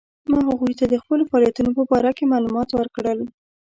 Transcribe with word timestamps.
ما 0.29 0.39
هغوی 0.49 0.73
ته 0.79 0.85
د 0.89 0.95
خپلو 1.03 1.23
فعالیتونو 1.29 1.69
په 1.77 1.83
باره 1.91 2.11
کې 2.17 2.31
معلومات 2.33 2.69
ورکړل. 2.73 3.19